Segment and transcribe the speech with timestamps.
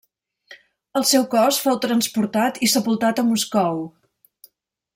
[0.99, 3.79] El seu cos fou transportat i sepultat a Moscou.